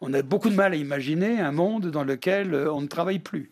[0.01, 3.51] on a beaucoup de mal à imaginer un monde dans lequel on ne travaille plus.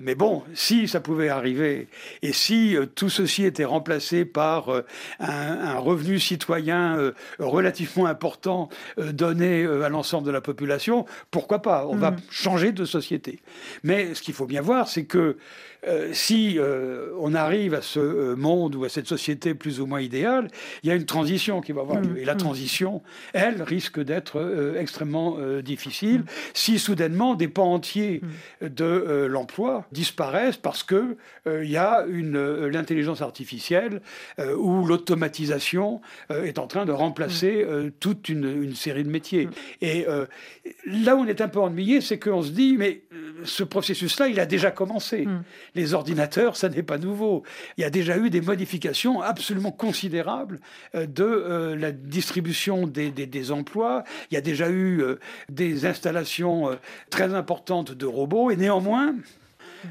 [0.00, 1.88] Mais bon, si ça pouvait arriver,
[2.22, 4.82] et si euh, tout ceci était remplacé par euh,
[5.18, 11.86] un, revenu citoyen euh, relativement important donné à l'ensemble de la population, pourquoi pas?
[11.86, 12.20] On va mm.
[12.30, 13.40] changer de société.
[13.82, 15.36] Mais ce qu'il faut bien voir, c'est que
[15.86, 19.86] euh, si euh, on arrive à ce euh, monde ou à cette société plus ou
[19.86, 20.48] moins idéale,
[20.82, 22.14] il y a une transition qui va avoir lieu.
[22.14, 22.18] Mm.
[22.18, 22.38] Et la mm.
[22.38, 26.24] transition, elle, risque d'être extrêmement difficile mm.
[26.54, 28.22] si soudainement des pans entiers
[28.60, 34.00] de l'emploi disparaissent parce que il y a une l'intelligence artificielle
[34.38, 37.66] ou l'automatisation est en train de remplacer
[38.00, 39.48] toute une, série de métiers.
[39.80, 40.06] Et
[40.86, 43.02] là où on est un peu ennuyé, c'est qu'on se dit mais
[43.44, 45.26] ce processus-là, il a déjà commencé.
[45.78, 47.44] Les ordinateurs, ça n'est pas nouveau.
[47.76, 50.60] Il y a déjà eu des modifications absolument considérables
[50.94, 54.02] de la distribution des, emplois.
[54.30, 55.02] Il y a déjà eu
[55.48, 56.76] des installations
[57.10, 59.14] très importantes de robots et néanmoins,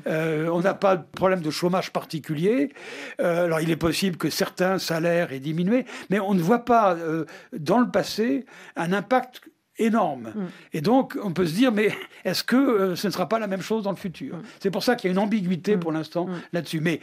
[0.08, 2.74] euh, on n'a pas de problème de chômage particulier.
[3.22, 6.96] Euh, alors il est possible que certains salaires aient diminué, mais on ne voit pas
[6.96, 7.26] euh,
[7.58, 8.46] dans le passé
[8.76, 9.42] un impact
[9.80, 10.34] énorme.
[10.36, 10.46] Mm.
[10.74, 11.92] Et donc, on peut se dire, mais
[12.26, 14.38] est-ce que ce ne sera pas la même chose dans le futur?
[14.38, 14.44] Mm.
[14.60, 15.80] C'est pour ça qu'il y a une ambiguïté mm.
[15.80, 16.80] pour l'instant là-dessus.
[16.80, 17.00] Mais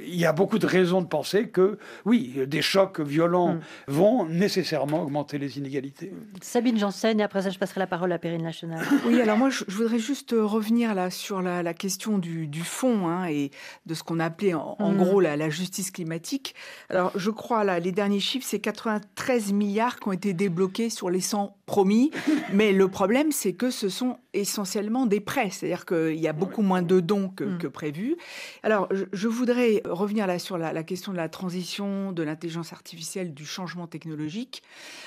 [0.00, 3.60] il y a beaucoup de raisons de penser que, oui, des chocs violents mm.
[3.88, 6.12] vont nécessairement augmenter les inégalités.
[6.40, 8.84] Sabine Janssen, et après ça, je passerai la parole à Perrine National.
[9.06, 13.50] Oui, alors moi, je, voudrais juste revenir là sur la, question du, fond hein, et
[13.86, 14.96] de ce qu'on appelait en, en mm.
[14.96, 16.54] gros la, la, justice climatique.
[16.90, 21.10] Alors, je crois, là, les derniers chiffres, c'est 93 milliards qui ont été débloqués sur
[21.10, 22.10] les 100 promis.
[22.52, 26.62] Mais le problème, c'est que ce sont essentiellement des prêts, c'est-à-dire qu'il y a beaucoup
[26.62, 27.70] moins de dons que, mm.
[27.70, 28.16] prévu.
[28.62, 33.46] Alors, je, voudrais revenir là sur la, question de la transition, de l'intelligence artificielle, du
[33.46, 34.62] changement technologique.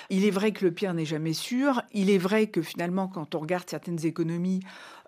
[0.09, 1.81] Il est vrai que le pire n'est jamais sûr.
[1.93, 4.61] Il est vrai que finalement, quand on regarde certaines économies,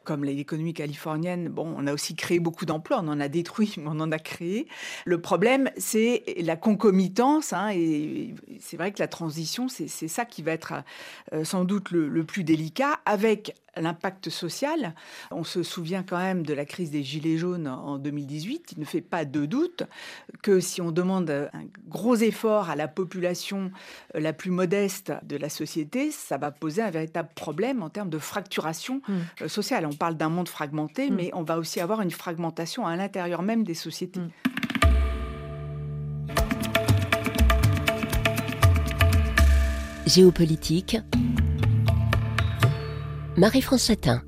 [0.04, 3.88] comme l'économie californienne, bon, on a aussi créé beaucoup d'emplois, on en a détruit, mais
[3.88, 4.68] on en a créé.
[5.06, 10.42] Le problème, c'est la concomitance, hein, et c'est vrai que la transition, c'est ça qui
[10.42, 10.74] va être
[11.34, 14.94] euh, sans doute le, plus délicat, avec l'impact social.
[15.32, 18.74] On se souvient quand même de la crise des Gilets jaunes en 2018.
[18.74, 19.84] Il ne fait pas de doute
[20.42, 23.72] que si on demande un gros effort à la population
[24.16, 28.10] euh, la plus modeste de la société, ça va poser un véritable problème en termes
[28.10, 29.14] de fracturation mmh.
[29.44, 29.86] euh, sociale.
[29.86, 31.16] On parle d'un monde fragmenté, mmh.
[31.16, 34.20] mais on va aussi avoir une fragmentation à l'intérieur même des sociétés.
[34.20, 34.30] Mmh.
[40.08, 40.98] Géopolitique
[43.42, 44.22] Marie-France Satin.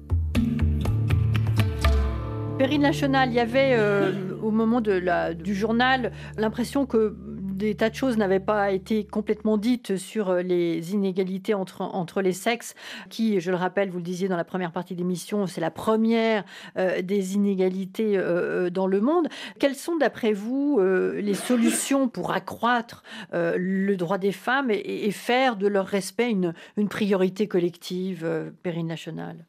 [2.58, 7.16] Perrine Lachenal, il y avait euh, au moment du journal l'impression que
[7.54, 12.22] des tas de choses n'avaient pas été complètement dites sur euh, les inégalités entre, entre
[12.22, 12.76] les sexes,
[13.10, 15.72] qui, je le rappelle, vous le disiez dans la première partie de l'émission, c'est la
[15.72, 16.44] première
[16.78, 19.28] euh, des inégalités euh, dans le monde.
[19.60, 25.68] Quelles sont, d'après vous, les solutions pour accroître le droit des femmes et, faire de
[25.68, 29.46] leur respect une, une priorité collective périnationale?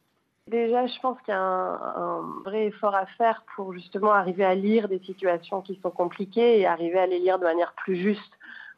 [0.47, 4.53] Déjà, je pense qu'il y a un, vrai effort à faire pour justement arriver à
[4.53, 8.31] lire des situations qui sont compliquées et arriver à les lire de manière plus juste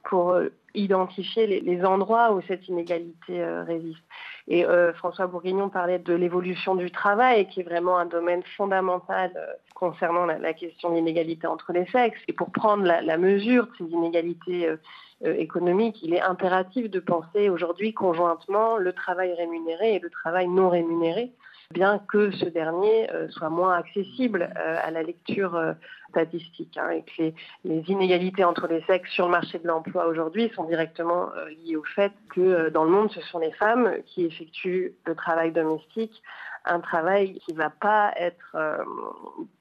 [0.05, 4.01] pour euh, identifier les, endroits où cette inégalité euh, résiste.
[4.47, 9.33] Et euh, François Bourguignon parlait de l'évolution du travail, qui est vraiment un domaine fondamental
[9.75, 12.21] concernant la, question de l'inégalité entre les sexes.
[12.29, 14.73] Et pour prendre la mesure de ces inégalités
[15.21, 20.69] économiques, il est impératif de penser aujourd'hui conjointement le travail rémunéré et le travail non
[20.69, 21.33] rémunéré
[21.73, 25.73] bien que ce dernier euh, soit moins accessible euh, à la lecture euh,
[26.09, 30.49] statistique hein, et que les, inégalités entre les sexes sur le marché de l'emploi aujourd'hui
[30.55, 31.29] sont directement
[31.63, 35.51] liées au fait que dans le monde, ce sont les femmes qui effectuent le travail
[35.51, 36.23] domestique
[36.67, 38.83] un travail qui ne va pas être euh,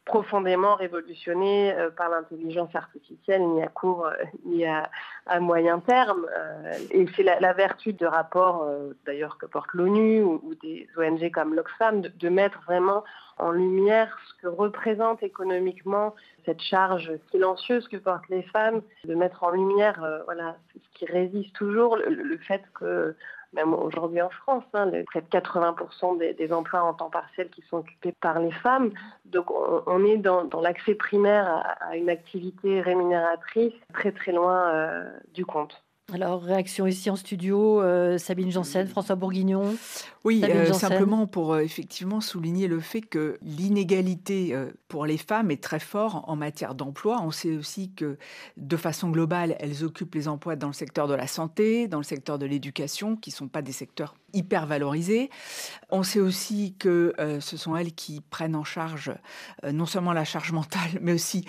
[0.05, 4.89] profondément révolutionné euh, par l'intelligence artificielle, ni à court, euh, ni à,
[5.41, 6.27] moyen terme.
[6.93, 8.65] et c'est la, vertu de rapports,
[9.05, 13.03] d'ailleurs, que porte l'ONU ou, des ONG comme l'Oxfam, de, mettre vraiment
[13.39, 16.15] en lumière ce que représente économiquement
[16.45, 21.57] cette charge silencieuse que portent les femmes, de mettre en lumière voilà, ce qui résiste
[21.57, 23.17] toujours, le fait que
[23.57, 27.79] même aujourd'hui en France, hein, près de 80% des, emplois en temps partiel qui sont
[27.79, 28.93] occupés par les femmes.
[29.25, 35.45] Donc on, est dans, l'accès primaire à, une activité rémunératrice très très loin euh, du
[35.45, 35.83] compte.
[36.13, 39.77] Alors, réaction ici en studio, euh, Sabine Janssen, François Bourguignon.
[40.23, 45.61] Oui, euh, simplement pour euh, effectivement souligner le fait que l'inégalité pour les femmes est
[45.61, 47.21] très forte en matière d'emploi.
[47.23, 48.19] On sait aussi que
[48.57, 52.05] de façon globale, elles occupent les emplois dans le secteur de la santé, dans le
[52.05, 55.31] secteur de l'éducation, qui ne sont pas des secteurs hyper valorisés.
[55.91, 59.13] On sait aussi que ce sont elles qui prennent en charge
[59.65, 61.47] non seulement la charge mentale, mais aussi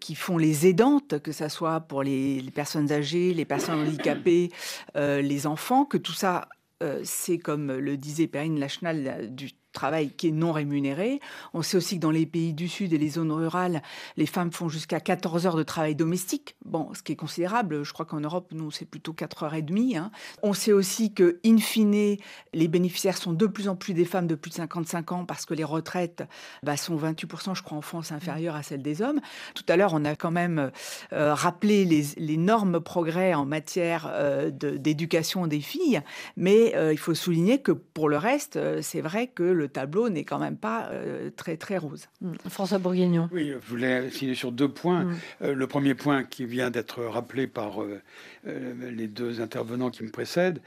[0.00, 4.50] qui font les aidantes, que ce soit pour les personnes âgées, les personnes handicapés,
[4.96, 6.48] euh, les enfants, que tout ça,
[6.82, 11.20] euh, c'est comme le disait Perrine Lachenal, du travail qui est non rémunéré.
[11.54, 13.82] On sait aussi que dans les pays du Sud et les zones rurales,
[14.16, 16.56] les femmes font jusqu'à 14 heures de travail domestique.
[16.64, 17.84] Bon, ce qui est considérable.
[17.84, 19.96] Je crois qu'en Europe, nous, c'est plutôt 4 heures et demie.
[19.96, 20.10] Hein.
[20.42, 22.16] On sait aussi que, in fine,
[22.52, 25.46] les bénéficiaires sont de plus en plus des femmes de plus de 55 ans parce
[25.46, 26.22] que les retraites
[26.62, 29.20] bah, sont 28%, je crois, en France, inférieures à celles des hommes.
[29.54, 30.70] Tout à l'heure, on a quand même
[31.12, 36.02] euh, rappelé les, énormes progrès en matière euh, d'éducation des filles,
[36.36, 40.24] mais euh, il faut souligner que pour le reste, c'est vrai que le tableau n'est
[40.24, 42.06] quand même pas euh, très très rose.
[42.20, 42.32] Mm.
[42.48, 43.28] François Bourguignon.
[43.32, 45.04] Oui, je voulais insister sur deux points.
[45.04, 45.16] Mm.
[45.42, 48.00] Euh, le premier point qui vient d'être rappelé par euh,
[48.92, 50.60] les deux intervenants qui me précèdent,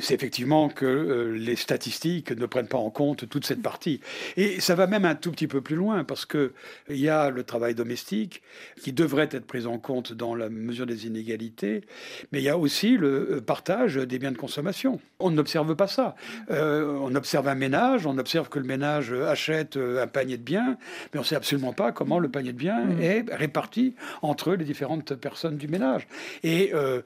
[0.00, 4.00] c'est effectivement que les statistiques ne prennent pas en compte toute cette partie.
[4.36, 6.52] Et ça va même un tout petit peu plus loin parce que
[6.88, 8.42] il y a le travail domestique
[8.82, 11.82] qui devrait être pris en compte dans la mesure des inégalités,
[12.30, 15.00] mais il y a aussi le partage des biens de consommation.
[15.18, 16.14] On n'observe pas ça.
[16.50, 20.76] on observe un ménage, on observe que le ménage achète euh, un panier de biens,
[21.12, 23.02] mais on ne sait absolument pas comment le panier de biens mmh.
[23.02, 26.06] est réparti entre les différentes personnes du ménage.
[26.42, 27.02] Et euh,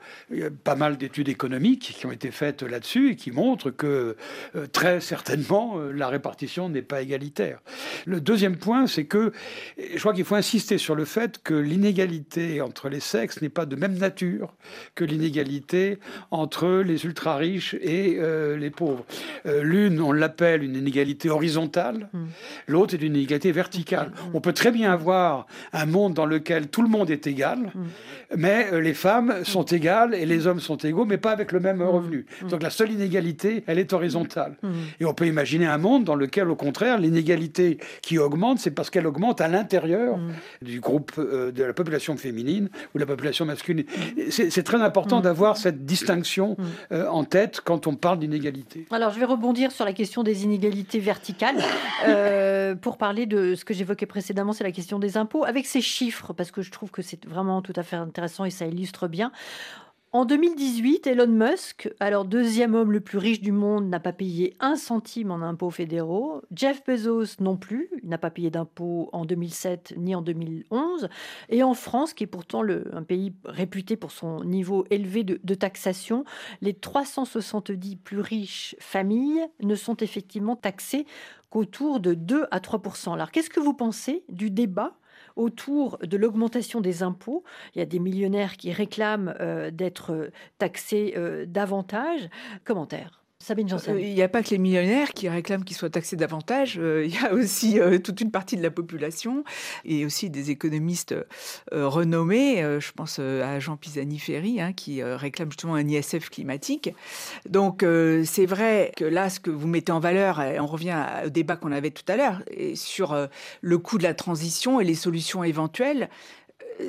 [0.64, 4.16] pas mal d'études économiques qui ont été faites là-dessus et qui montrent que
[4.56, 7.60] euh, très certainement la répartition n'est pas égalitaire.
[8.06, 9.32] Le deuxième point, c'est que
[9.78, 13.66] je crois qu'il faut insister sur le fait que l'inégalité entre les sexes n'est pas
[13.66, 14.54] de même nature
[14.94, 15.98] que l'inégalité
[16.30, 18.18] entre les ultra riches et
[18.58, 19.04] les pauvres.
[19.44, 22.26] L'une, on l'appelle une inégalité horizontale, hmm.
[22.68, 24.08] l'autre est une inégalité verticale.
[24.08, 24.30] Hmm.
[24.34, 27.84] On peut très bien avoir un monde dans lequel tout le monde est égal, hmm.
[28.36, 31.60] mais euh, les femmes sont égales et les hommes sont égaux, mais pas avec le
[31.60, 32.26] même revenu.
[32.48, 34.56] Donc la seule inégalité, elle est horizontale.
[35.00, 38.90] Et on peut imaginer un monde dans lequel, au contraire, l'inégalité qui augmente, c'est parce
[38.90, 40.18] qu'elle augmente à l'intérieur
[40.62, 43.84] du groupe euh, de la population féminine ou de la population masculine.
[44.30, 46.56] C'est très important d'avoir cette distinction
[46.92, 48.86] euh, en tête quand on parle d'inégalité.
[48.90, 51.56] Alors je vais rebondir sur la question des inégalités verticale.
[52.06, 55.82] Euh, pour parler de ce que j'évoquais précédemment, c'est la question des impôts, avec ces
[55.82, 59.06] chiffres, parce que je trouve que c'est vraiment tout à fait intéressant et ça illustre
[59.06, 59.32] bien.
[60.12, 64.56] En 2018, Elon Musk, alors deuxième homme le plus riche du monde, n'a pas payé
[64.58, 66.42] un centime en impôts fédéraux.
[66.52, 71.08] Jeff Bezos non plus, n'a pas payé d'impôts en 2007 ni en 2011.
[71.48, 75.54] Et en France, qui est pourtant un pays réputé pour son niveau élevé de, de
[75.54, 76.24] taxation,
[76.60, 81.06] les 370 plus riches familles ne sont effectivement taxées
[81.50, 84.96] qu'autour de 2 à 3% Alors qu'est-ce que vous pensez du débat
[85.40, 87.42] autour de l'augmentation des impôts.
[87.74, 92.28] Il y a des millionnaires qui réclament euh, d'être taxés euh, davantage.
[92.64, 93.19] Commentaire.
[93.42, 93.96] Sabine Janssen.
[93.96, 96.78] Euh, il n'y a pas que les millionnaires qui réclament qu'ils soient taxés davantage.
[96.78, 99.44] Euh, il y a aussi euh, toute une partie de la population
[99.86, 101.14] et aussi des économistes
[101.72, 102.62] renommés.
[102.80, 106.90] je pense à Jean Pisani-Ferry hein, qui réclame justement un ISF climatique.
[107.48, 107.84] Donc
[108.24, 111.56] c'est vrai que là, ce que vous mettez en valeur, et on revient au débat
[111.56, 112.42] qu'on avait tout à l'heure
[112.74, 113.28] sur
[113.60, 116.08] le coût de la transition et les solutions éventuelles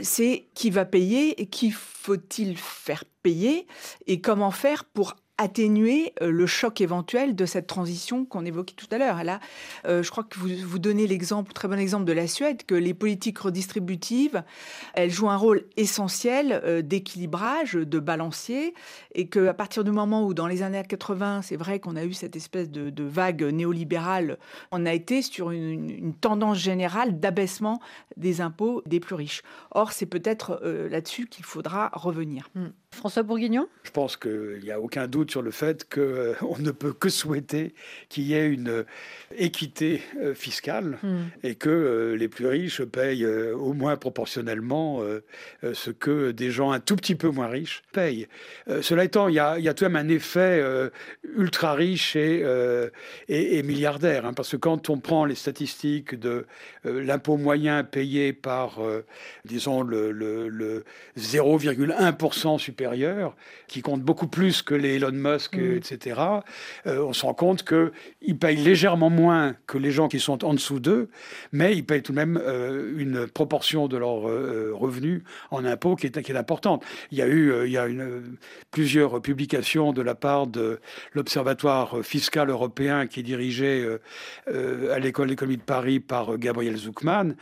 [0.03, 3.67] c'est qui va payer et qui faut-il faire payer
[4.07, 8.87] et comment faire pour atténuer euh, le choc éventuel de cette transition qu'on évoquait tout
[8.91, 9.23] à l'heure.
[9.23, 9.39] Là,
[9.87, 12.75] euh, je crois que vous, vous donnez l'exemple, très bon exemple de la Suède, que
[12.75, 14.43] les politiques redistributives,
[14.93, 18.73] elles jouent un rôle essentiel euh, d'équilibrage, de balancier,
[19.15, 22.13] et qu'à partir du moment où, dans les années 80, c'est vrai qu'on a eu
[22.13, 24.37] cette espèce de, vague néolibérale,
[24.71, 27.79] on a été sur une, tendance générale d'abaissement
[28.15, 29.41] des impôts des plus riches.
[29.71, 32.49] Or, c'est peut-être là-dessus qu'il faudra revenir.
[32.53, 32.69] Hmm.
[32.93, 33.67] François Bourguignon?
[33.83, 37.09] Je pense qu'il n'y a aucun doute sur le fait qu'on euh, ne peut que
[37.09, 37.73] souhaiter
[38.09, 38.83] qu'il y ait une euh,
[39.35, 41.23] équité euh, fiscale hmm.
[41.43, 45.01] et que les plus riches payent au moins proportionnellement
[45.63, 48.27] ce que des gens un tout petit peu moins riches payent.
[48.81, 50.63] cela étant, il y, a, tout de même un effet
[51.35, 52.43] ultra riche et,
[53.29, 56.45] et, milliardaire, hein, parce que quand on prend les statistiques de
[56.83, 58.79] l'impôt moyen payé par,
[59.45, 60.83] disons, le, le, le
[61.17, 62.80] 0,1% supérieur,
[63.67, 65.77] qui compte beaucoup plus que les Elon Musk, mm.
[65.77, 66.21] etc.,
[66.87, 70.53] euh, on se rend compte qu'ils payent légèrement moins que les gens qui sont en
[70.53, 71.09] dessous d'eux,
[71.51, 75.95] mais ils payent tout de même euh, une proportion de leurs euh, revenus en impôts
[75.95, 76.83] qui est, qui est, importante.
[77.11, 78.37] Il y a eu il y a une,
[78.71, 80.79] plusieurs publications de la part de
[81.13, 83.85] l'Observatoire fiscal européen qui est dirigé
[84.47, 87.35] à l'école d'économie de Paris par Gabriel Zuckman,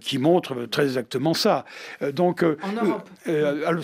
[0.00, 1.64] qui montrent très exactement ça.
[2.12, 3.10] donc, en Europe.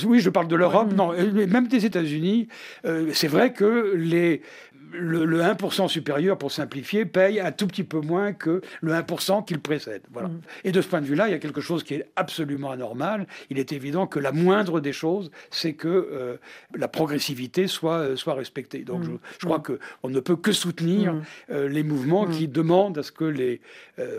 [0.04, 0.92] oui, je parle de l'Europe.
[1.08, 2.48] Même des États-Unis,
[2.84, 4.42] euh, c'est vrai que les
[4.92, 9.54] le, 1% supérieur, pour simplifier, paye un tout petit peu moins que le 1% qui
[9.54, 10.02] le précède.
[10.12, 10.28] Voilà.
[10.28, 10.40] Mm.
[10.64, 13.26] Et de ce point de vue-là, il y a quelque chose qui est absolument anormal.
[13.50, 16.36] Il est évident que la moindre des choses, c'est que euh,
[16.74, 18.80] la progressivité soit, euh, soit respectée.
[18.80, 19.18] Donc mm.
[19.38, 19.78] je, crois mm.
[20.00, 21.14] qu'on ne peut que soutenir
[21.50, 23.60] euh, les mouvements qui demandent à ce que les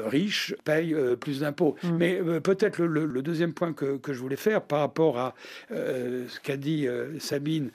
[0.05, 1.75] riches payent plus d'impôts.
[1.97, 5.33] Mais peut-être le, deuxième point que, que, je voulais faire par rapport à
[5.69, 6.87] ce qu'a dit
[7.19, 7.71] Sabine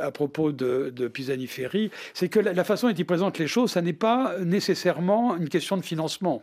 [0.00, 3.82] à propos de, de Pisani-Ferry, c'est que la, façon dont il présente les choses, ça
[3.82, 6.42] n'est pas nécessairement une question de financement.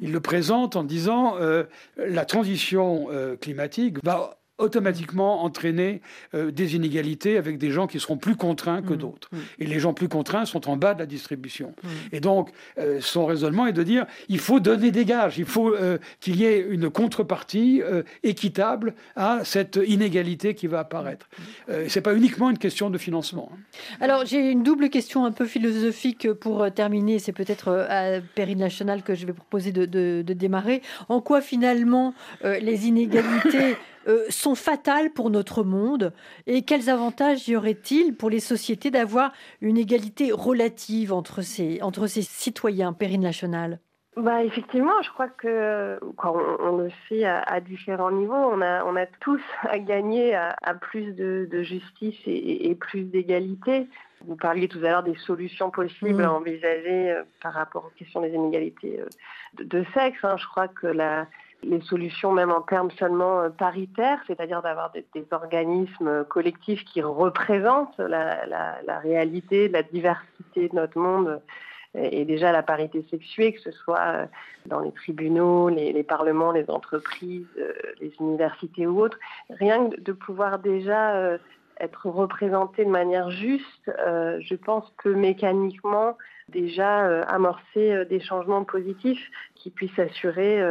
[0.00, 1.64] Il le présente en disant euh,
[1.96, 6.00] la transition euh, climatique va automatiquement entraîner
[6.34, 8.98] euh, des inégalités avec des gens qui seront plus contraints que mmh.
[8.98, 9.28] d'autres.
[9.32, 9.38] Mmh.
[9.58, 11.74] Et les gens plus contraints sont en bas de la distribution.
[11.82, 11.88] Mmh.
[12.12, 15.74] Et donc, euh, son raisonnement est de dire, il faut donner des gages, il faut
[15.74, 17.82] euh, qu'il y ait une contrepartie
[18.22, 21.28] équitable à cette inégalité qui va apparaître.
[21.68, 23.50] Ce n'est pas uniquement une question de financement.
[24.00, 27.18] Alors, j'ai une double question un peu philosophique pour terminer.
[27.18, 30.82] C'est peut-être à Périne National que je vais proposer de, de démarrer.
[31.08, 33.76] En quoi, finalement, les inégalités
[34.06, 36.12] euh, sont fatales pour notre monde
[36.46, 42.06] et quels avantages y aurait-il pour les sociétés d'avoir une égalité relative entre ces, entre
[42.06, 43.78] ces citoyens périnationales
[44.16, 48.94] bah, effectivement, je crois que quand on, le fait à, différents niveaux, on a, on
[48.94, 53.88] a tous à gagner à, plus de, justice et, plus d'égalité.
[54.24, 56.26] Vous parliez tout à l'heure des solutions possibles mmh.
[56.26, 60.18] à envisager euh, par rapport aux questions des inégalités euh, de, sexe.
[60.22, 60.36] Hein.
[60.38, 61.26] Je crois que la,
[61.64, 67.98] les solutions, même en termes seulement euh, paritaires, c'est-à-dire d'avoir des, organismes collectifs qui représentent
[67.98, 71.40] la, réalité, la diversité de notre monde
[71.96, 74.26] et déjà la parité sexuée, que ce soit euh,
[74.66, 79.18] dans les tribunaux, les, parlements, les entreprises, euh, les universités ou autres,
[79.50, 81.38] rien que de pouvoir déjà
[81.80, 86.16] être représenté de manière juste, je pense que mécaniquement
[86.48, 90.62] déjà amorcer des changements positifs qui puissent assurer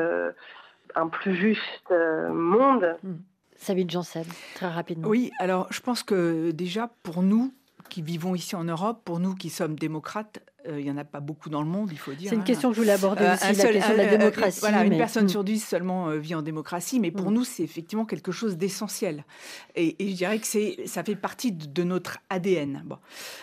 [0.96, 2.98] un plus juste euh, monde.
[3.04, 3.16] Hmm.
[3.56, 4.26] Sabine Janssen,
[4.56, 5.08] très rapidement.
[5.08, 7.54] Oui, alors je pense que déjà pour nous
[7.89, 11.04] qui vivons ici en Europe, pour nous qui sommes démocrates, euh, il n'y en a
[11.04, 12.30] pas beaucoup dans le monde, il faut dire.
[12.30, 12.46] C'est une hein.
[12.46, 14.60] question que je voulais aborder euh, aussi, la question de la démocratie.
[14.62, 15.30] voilà, une personne hmm.
[15.30, 17.36] sur dix seulement vit en démocratie, mais pour hmm.
[17.36, 19.26] nous, c'est effectivement quelque chose d'essentiel.
[19.76, 22.82] Et, je dirais que c'est, ça fait partie de, notre ADN.
[22.86, 22.98] Bon.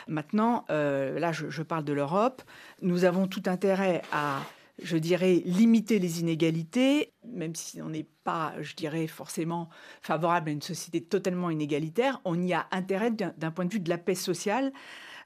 [0.08, 2.42] Maintenant, là, je, je parle de l'Europe.
[2.82, 4.40] Nous avons tout intérêt à
[4.82, 9.68] je dirais, limiter les inégalités, même si on n'est pas, je dirais, forcément
[10.02, 13.88] favorable à une société totalement inégalitaire, on y a intérêt d'un point de vue de
[13.88, 14.72] la paix sociale.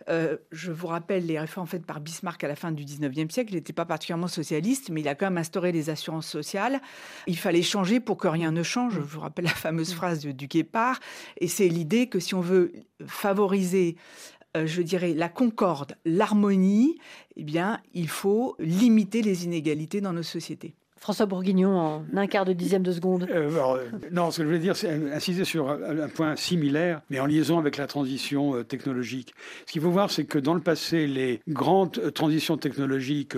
[0.09, 3.53] Euh, je vous rappelle les réformes faites par Bismarck à la fin du 19e siècle.
[3.53, 6.81] Il n'était pas particulièrement socialiste, mais il a quand même instauré les assurances sociales.
[7.27, 8.95] Il fallait changer pour que rien ne change.
[8.95, 11.01] Je vous rappelle la fameuse phrase de, du Guépard.
[11.39, 12.73] Et c'est l'idée que si on veut
[13.07, 13.97] favoriser
[14.55, 16.99] je dirais, la concorde, l'harmonie,
[17.37, 20.75] eh bien, il faut limiter les inégalités dans nos sociétés.
[21.05, 23.29] François Bourguignon, en un quart de dixième de seconde.
[23.31, 27.21] Euh, euh, non, ce que je voulais dire, c'est insister sur un, point similaire, mais
[27.21, 29.35] en liaison avec la transition technologique.
[29.67, 33.35] Ce qu'il faut voir, c'est que dans le passé, les grandes transitions technologiques,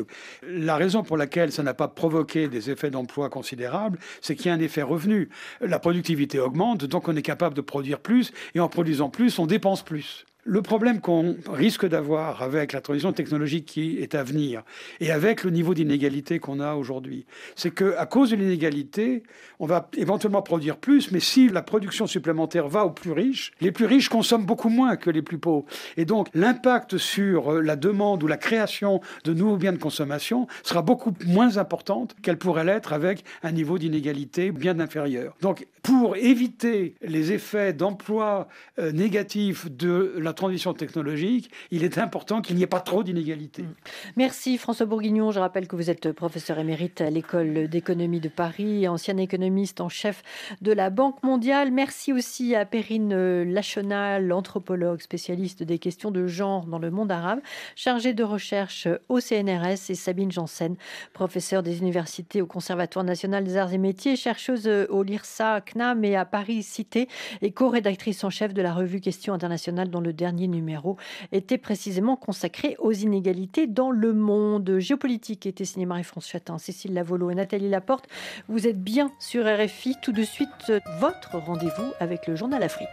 [0.47, 4.51] la raison pour laquelle ça n'a pas provoqué des effets d'emploi considérables, c'est qu'il y
[4.51, 5.29] a un effet revenu.
[5.61, 9.47] La productivité augmente, donc on est capable de produire plus, et en produisant plus, on
[9.47, 10.25] dépense plus.
[10.49, 14.63] Le problème qu'on risque d'avoir avec la transition technologique qui est à venir
[15.01, 17.27] et avec le niveau d'inégalité qu'on a aujourd'hui,
[17.57, 19.25] c'est qu'à cause de l'inégalité,
[19.59, 23.73] on va éventuellement produire plus, mais si la production supplémentaire va aux plus riches, les
[23.73, 25.67] plus riches consomment beaucoup moins que les plus pauvres.
[25.97, 30.47] Et donc l'impact sur euh, la demande ou la création de nouveaux biens de consommation
[30.63, 35.35] sera beaucoup moins importante qu'elle pourrait l'être avec un niveau d'inégalité bien inférieur.
[35.41, 38.47] Donc pour éviter les effets d'emploi
[38.79, 43.63] euh, négatifs de la transition technologique, il est important qu'il n'y ait pas trop d'inégalités.
[43.63, 43.75] Mm.
[44.17, 45.33] Merci François Bourguignon.
[45.33, 49.89] Je rappelle que vous êtes professeur émérite à l'école d'économie de Paris, ancien économiste en
[49.89, 50.23] chef
[50.61, 51.73] de la Banque mondiale.
[51.73, 57.41] Merci aussi à Perrine Lachenal, anthropologue spécialiste des questions de genre dans le monde arabe,
[57.75, 60.77] chargée de recherche au CNRS, et Sabine Janssen,
[61.13, 66.17] professeure des universités au Conservatoire national des arts et métiers, chercheuse au LIRSA, CNAM et
[66.17, 67.09] à Paris Cité,
[67.43, 70.97] et co-rédactrice en chef de la revue Questions internationales dont le dernier dernier numéro
[71.31, 74.79] était précisément consacré aux inégalités dans le monde.
[74.81, 78.09] Géopolitique était signé Marie-France Chatin, Cécile Lavolo et Nathalie Laporte.
[78.49, 79.95] Vous êtes bien sur RFI.
[80.03, 82.89] Tout de suite, votre rendez-vous avec le Journal Afrique.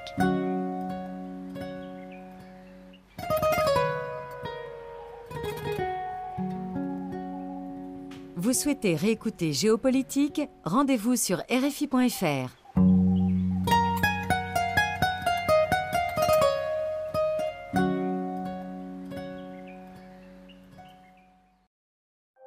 [8.35, 10.41] Vous souhaitez réécouter Géopolitique?
[10.65, 12.62] Rendez-vous sur RFI.fr.